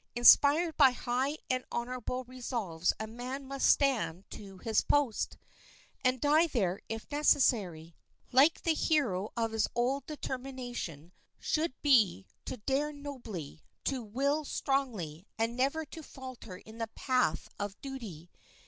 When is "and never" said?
15.37-15.85